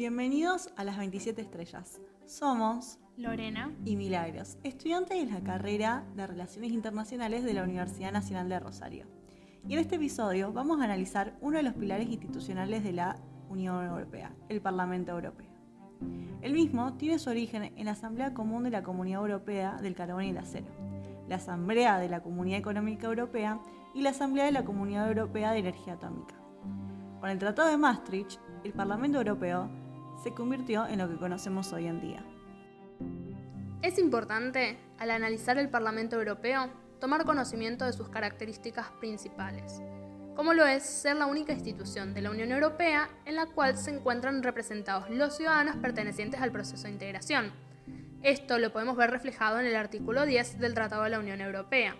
[0.00, 2.00] Bienvenidos a las 27 estrellas.
[2.24, 8.48] Somos Lorena y Milagros, estudiantes de la carrera de Relaciones Internacionales de la Universidad Nacional
[8.48, 9.04] de Rosario.
[9.68, 13.18] Y en este episodio vamos a analizar uno de los pilares institucionales de la
[13.50, 15.50] Unión Europea, el Parlamento Europeo.
[16.40, 20.24] El mismo tiene su origen en la Asamblea Común de la Comunidad Europea del Carbón
[20.24, 20.72] y el Acero,
[21.28, 23.60] la Asamblea de la Comunidad Económica Europea
[23.94, 26.36] y la Asamblea de la Comunidad Europea de Energía Atómica.
[27.20, 29.68] Con el Tratado de Maastricht, el Parlamento Europeo
[30.22, 32.24] se convirtió en lo que conocemos hoy en día.
[33.82, 36.68] Es importante, al analizar el Parlamento Europeo,
[37.00, 39.80] tomar conocimiento de sus características principales,
[40.36, 43.90] como lo es ser la única institución de la Unión Europea en la cual se
[43.90, 47.52] encuentran representados los ciudadanos pertenecientes al proceso de integración.
[48.22, 51.96] Esto lo podemos ver reflejado en el artículo 10 del Tratado de la Unión Europea.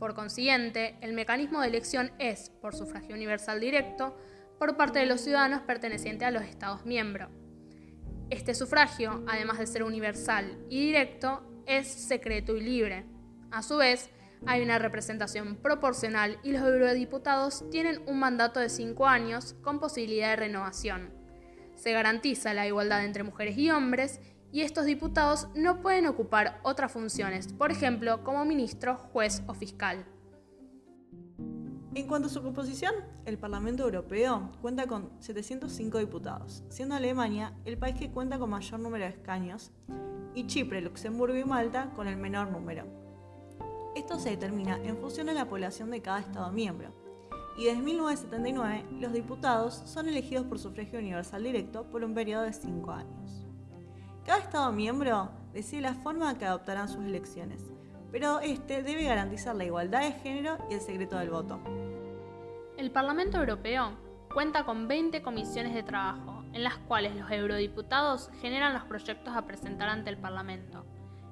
[0.00, 4.16] Por consiguiente, el mecanismo de elección es, por sufragio universal directo,
[4.58, 7.30] por parte de los ciudadanos pertenecientes a los Estados miembros.
[8.30, 13.04] Este sufragio, además de ser universal y directo, es secreto y libre.
[13.50, 14.10] A su vez,
[14.46, 20.30] hay una representación proporcional y los eurodiputados tienen un mandato de cinco años con posibilidad
[20.30, 21.10] de renovación.
[21.76, 26.92] Se garantiza la igualdad entre mujeres y hombres y estos diputados no pueden ocupar otras
[26.92, 30.04] funciones, por ejemplo, como ministro, juez o fiscal.
[31.94, 32.94] En cuanto a su composición,
[33.26, 38.80] el Parlamento Europeo cuenta con 705 diputados, siendo Alemania el país que cuenta con mayor
[38.80, 39.72] número de escaños
[40.34, 42.86] y Chipre, Luxemburgo y Malta con el menor número.
[43.94, 46.94] Esto se determina en función de la población de cada Estado miembro.
[47.58, 52.54] Y desde 1979 los diputados son elegidos por sufragio universal directo por un periodo de
[52.54, 53.46] 5 años.
[54.24, 57.70] Cada Estado miembro decide la forma que adoptarán sus elecciones,
[58.12, 61.58] pero este debe garantizar la igualdad de género y el secreto del voto.
[62.76, 63.96] El Parlamento Europeo
[64.32, 69.46] cuenta con 20 comisiones de trabajo, en las cuales los eurodiputados generan los proyectos a
[69.46, 70.84] presentar ante el Parlamento.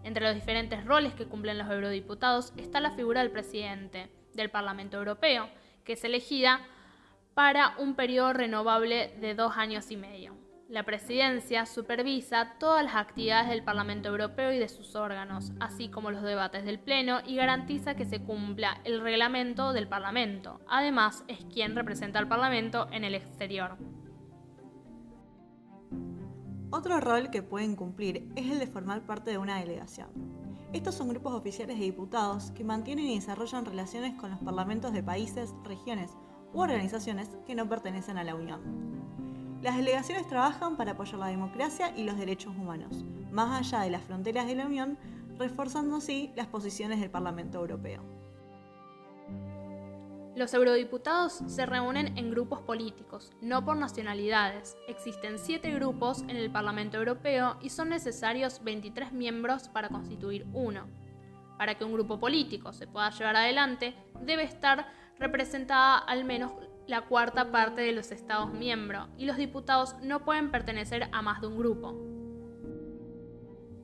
[0.02, 4.96] Entre los diferentes roles que cumplen los eurodiputados está la figura del presidente del Parlamento
[4.96, 5.50] Europeo,
[5.84, 6.60] que es elegida
[7.34, 10.49] para un periodo renovable de dos años y medio.
[10.70, 16.12] La presidencia supervisa todas las actividades del Parlamento Europeo y de sus órganos, así como
[16.12, 20.60] los debates del Pleno, y garantiza que se cumpla el reglamento del Parlamento.
[20.68, 23.78] Además, es quien representa al Parlamento en el exterior.
[26.70, 30.10] Otro rol que pueden cumplir es el de formar parte de una delegación.
[30.72, 35.02] Estos son grupos oficiales de diputados que mantienen y desarrollan relaciones con los parlamentos de
[35.02, 36.12] países, regiones
[36.52, 38.99] u organizaciones que no pertenecen a la Unión.
[39.62, 44.02] Las delegaciones trabajan para apoyar la democracia y los derechos humanos, más allá de las
[44.02, 44.98] fronteras de la Unión,
[45.38, 48.02] reforzando así las posiciones del Parlamento Europeo.
[50.34, 54.78] Los eurodiputados se reúnen en grupos políticos, no por nacionalidades.
[54.88, 60.86] Existen siete grupos en el Parlamento Europeo y son necesarios 23 miembros para constituir uno.
[61.58, 64.86] Para que un grupo político se pueda llevar adelante, debe estar
[65.18, 66.52] representada al menos
[66.90, 71.40] la cuarta parte de los Estados miembros y los diputados no pueden pertenecer a más
[71.40, 71.94] de un grupo.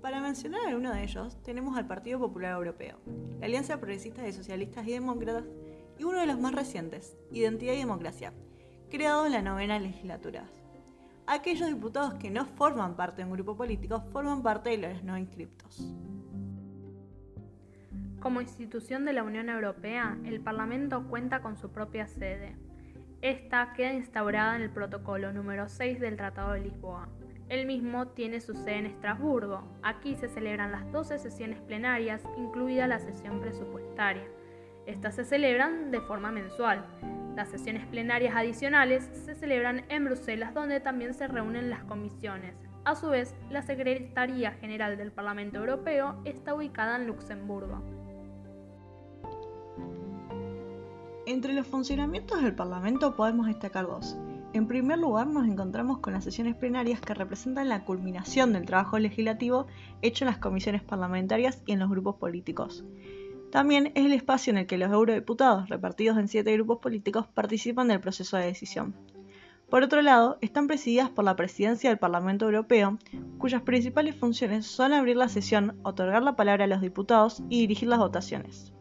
[0.02, 2.98] Para mencionar alguno de ellos, tenemos al Partido Popular Europeo,
[3.38, 5.44] la Alianza Progresista de Socialistas y Demócratas
[5.96, 8.32] y uno de los más recientes, Identidad y Democracia,
[8.90, 10.48] creado en la novena legislatura.
[11.28, 15.16] Aquellos diputados que no forman parte de un grupo político forman parte de los no
[15.16, 15.94] inscriptos.
[18.18, 22.56] Como institución de la Unión Europea, el Parlamento cuenta con su propia sede,
[23.22, 27.08] esta queda instaurada en el protocolo número 6 del Tratado de Lisboa.
[27.48, 29.62] El mismo tiene su sede en Estrasburgo.
[29.82, 34.24] Aquí se celebran las 12 sesiones plenarias, incluida la sesión presupuestaria.
[34.86, 36.84] Estas se celebran de forma mensual.
[37.36, 42.54] Las sesiones plenarias adicionales se celebran en Bruselas, donde también se reúnen las comisiones.
[42.84, 47.82] A su vez, la Secretaría General del Parlamento Europeo está ubicada en Luxemburgo.
[51.26, 54.16] Entre los funcionamientos del Parlamento podemos destacar dos.
[54.52, 58.96] En primer lugar, nos encontramos con las sesiones plenarias que representan la culminación del trabajo
[59.00, 59.66] legislativo
[60.02, 62.84] hecho en las comisiones parlamentarias y en los grupos políticos.
[63.50, 67.88] También es el espacio en el que los eurodiputados, repartidos en siete grupos políticos, participan
[67.88, 68.94] del proceso de decisión.
[69.68, 72.98] Por otro lado, están presididas por la presidencia del Parlamento Europeo,
[73.38, 77.88] cuyas principales funciones son abrir la sesión, otorgar la palabra a los diputados y dirigir
[77.88, 78.75] las votaciones.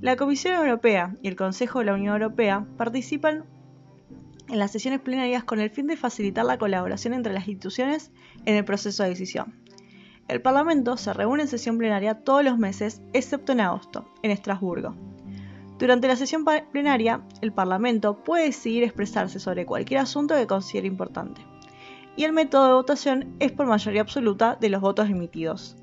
[0.00, 3.44] La Comisión Europea y el Consejo de la Unión Europea participan
[4.48, 8.10] en las sesiones plenarias con el fin de facilitar la colaboración entre las instituciones
[8.44, 9.54] en el proceso de decisión.
[10.28, 14.94] El Parlamento se reúne en sesión plenaria todos los meses, excepto en agosto, en Estrasburgo.
[15.78, 21.40] Durante la sesión plenaria, el Parlamento puede decidir expresarse sobre cualquier asunto que considere importante.
[22.16, 25.76] y el método de votación es por mayoría absoluta de los votos emitidos.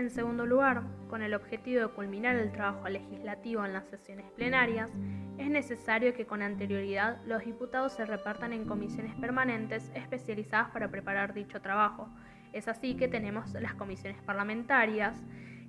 [0.00, 4.90] En segundo lugar, con el objetivo de culminar el trabajo legislativo en las sesiones plenarias,
[5.36, 11.34] es necesario que con anterioridad los diputados se repartan en comisiones permanentes especializadas para preparar
[11.34, 12.08] dicho trabajo.
[12.54, 15.22] Es así que tenemos las comisiones parlamentarias,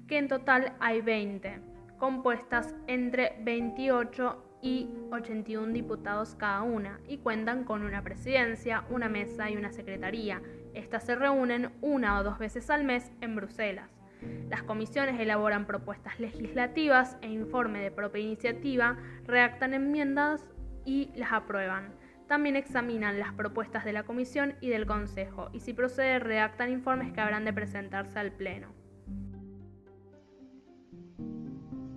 [0.07, 1.59] que en total hay 20,
[1.97, 9.49] compuestas entre 28 y 81 diputados cada una, y cuentan con una presidencia, una mesa
[9.49, 10.41] y una secretaría.
[10.73, 14.00] Estas se reúnen una o dos veces al mes en Bruselas.
[14.50, 20.44] Las comisiones elaboran propuestas legislativas e informe de propia iniciativa, redactan enmiendas
[20.85, 21.94] y las aprueban.
[22.27, 27.12] También examinan las propuestas de la Comisión y del Consejo y si procede redactan informes
[27.12, 28.69] que habrán de presentarse al Pleno.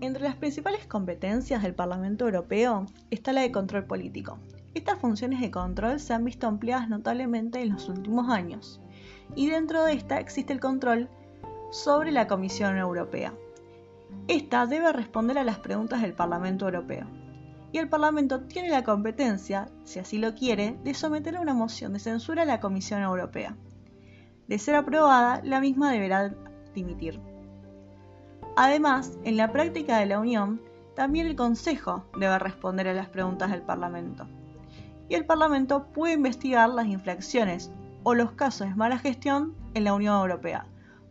[0.01, 4.39] Entre las principales competencias del Parlamento Europeo está la de control político.
[4.75, 8.83] Estas funciones de control se han visto ampliadas notablemente en los últimos años,
[9.37, 11.09] y dentro de esta existe el control
[11.71, 13.33] sobre la Comisión Europea.
[14.29, 17.07] Esta debe responder a las preguntas del Parlamento Europeo.
[17.73, 21.93] Y el Parlamento tiene la competencia, si así lo quiere, de someter a una moción
[21.93, 23.57] de censura a la Comisión Europea.
[24.47, 26.35] De ser aprobada, la misma deberá
[26.75, 27.21] dimitir.
[28.57, 30.61] Además, en la práctica de la Unión,
[30.95, 34.29] también el Consejo debe responder a las preguntas del Parlamento.
[35.09, 37.73] Y el Parlamento puede investigar las infracciones
[38.05, 40.67] o los casos de mala gestión en la Unión Europea,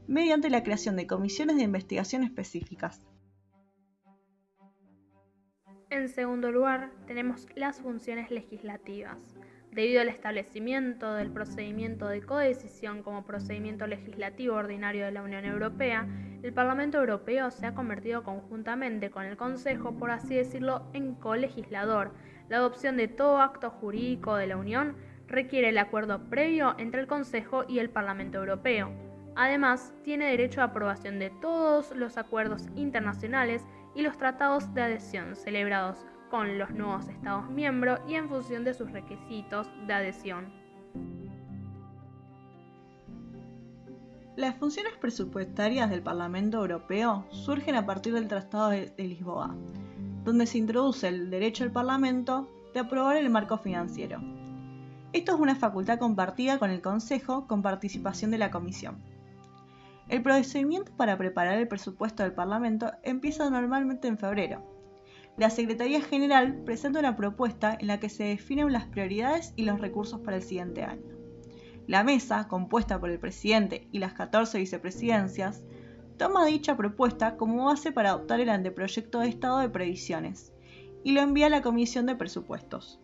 [0.07, 3.05] mediante la creación de comisiones de investigación específicas.
[5.89, 9.35] En segundo lugar, tenemos las funciones legislativas.
[9.71, 16.07] Debido al establecimiento del procedimiento de codecisión como procedimiento legislativo ordinario de la Unión Europea,
[16.43, 22.13] el Parlamento Europeo se ha convertido conjuntamente con el Consejo, por así decirlo, en colegislador.
[22.49, 24.95] La adopción de todo acto jurídico de la Unión
[25.27, 28.91] requiere el acuerdo previo entre el Consejo y el Parlamento Europeo.
[29.35, 33.63] Además, tiene derecho a aprobación de todos los acuerdos internacionales
[33.95, 38.73] y los tratados de adhesión celebrados con los nuevos Estados miembros y en función de
[38.73, 40.51] sus requisitos de adhesión.
[44.35, 49.55] Las funciones presupuestarias del Parlamento Europeo surgen a partir del Tratado de, Lisboa,
[50.23, 54.19] donde se introduce el derecho del Parlamento de aprobar el marco financiero.
[55.13, 59.03] Esto es una facultad compartida con el Consejo con participación de la Comisión.
[60.09, 64.63] El procedimiento para preparar el presupuesto del Parlamento empieza normalmente en febrero.
[65.37, 69.81] La Secretaría General presenta una propuesta en la que se definen las prioridades y los
[69.81, 71.13] recursos para el siguiente año.
[71.87, 75.63] La mesa, compuesta por el presidente y las 14 vicepresidencias,
[76.17, 80.53] toma dicha propuesta como base para adoptar el anteproyecto de Estado de Previsiones
[81.03, 83.02] y lo envía a la Comisión de Presupuestos.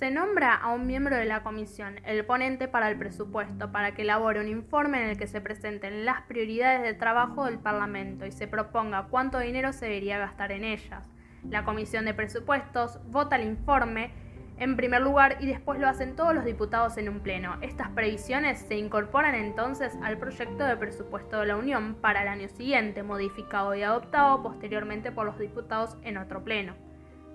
[0.00, 4.00] Se nombra a un miembro de la comisión, el ponente para el presupuesto, para que
[4.00, 8.32] elabore un informe en el que se presenten las prioridades de trabajo del Parlamento y
[8.32, 11.06] se proponga cuánto dinero se debería gastar en ellas.
[11.50, 14.10] La comisión de presupuestos vota el informe
[14.56, 17.58] en primer lugar y después lo hacen todos los diputados en un pleno.
[17.60, 22.48] Estas previsiones se incorporan entonces al proyecto de presupuesto de la Unión para el año
[22.48, 26.74] siguiente, modificado y adoptado posteriormente por los diputados en otro pleno.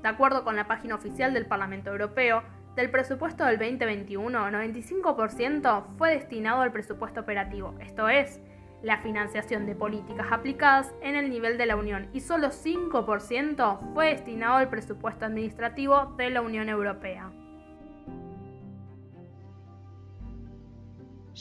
[0.05, 2.43] De acuerdo con la página oficial del Parlamento Europeo,
[2.75, 8.41] del presupuesto del 2021, 95% fue destinado al presupuesto operativo, esto es,
[8.83, 14.09] la financiación de políticas aplicadas en el nivel de la Unión, y solo 5% fue
[14.09, 17.31] destinado al presupuesto administrativo de la Unión Europea.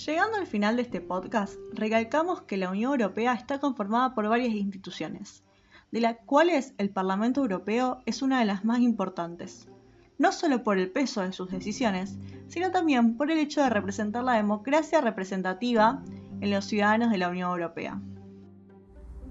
[0.07, 4.55] Llegando al final de este podcast, recalcamos que la Unión Europea está conformada por varias
[4.55, 5.45] instituciones,
[5.93, 9.69] de las cuales el Parlamento Europeo es una de las más importantes,
[10.19, 12.17] no solo por el peso de sus decisiones,
[12.49, 16.03] sino también por el hecho de representar la democracia representativa
[16.41, 18.01] en los ciudadanos de la Unión Europea.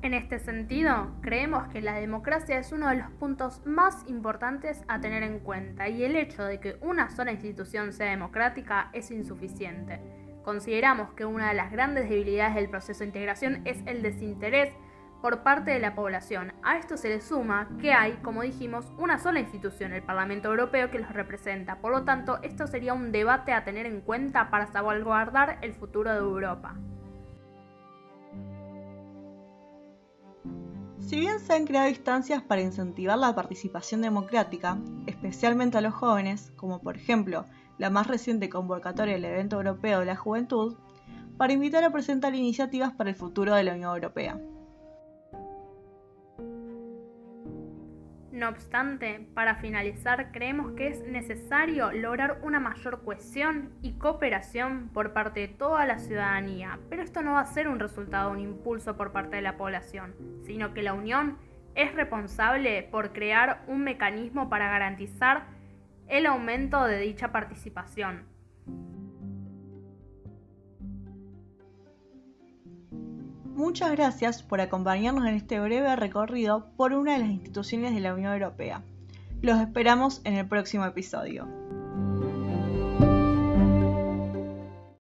[0.01, 4.99] En este sentido, creemos que la democracia es uno de los puntos más importantes a
[4.99, 10.01] tener en cuenta y el hecho de que una sola institución sea democrática es insuficiente.
[10.43, 14.73] Consideramos que una de las grandes debilidades del proceso de integración es el desinterés
[15.24, 16.51] por parte de la población.
[16.63, 20.92] A esto se le suma que hay, como dijimos, una sola institución, el Parlamento Europeo,
[20.92, 21.80] que los representa.
[21.80, 26.12] Por lo tanto, esto sería un debate a tener en cuenta para salvaguardar el futuro
[26.12, 26.75] de Europa.
[31.00, 34.77] Si bien se han creado instancias para incentivar la participación democrática,
[35.08, 37.46] especialmente a los jóvenes, como por ejemplo
[37.77, 40.75] la más reciente convocatoria del Evento Europeo de la Juventud,
[41.38, 44.38] para invitar a presentar iniciativas para el futuro de la Unión Europea.
[48.33, 55.13] No obstante, para finalizar, creemos que es necesario lograr una mayor cohesión y cooperación por
[55.13, 58.97] parte de toda la ciudadanía, pero esto no va a ser un resultado un impulso
[58.97, 60.15] por parte de la población,
[60.47, 61.37] sino que la Unión
[61.75, 65.43] es responsable por crear un mecanismo para garantizar
[66.07, 68.32] el aumento de dicha participación.
[73.55, 78.15] Muchas gracias por acompañarnos en este breve recorrido por una de las instituciones de la
[78.15, 78.83] Unión Europea.
[79.41, 81.62] Los esperamos en el próximo episodio.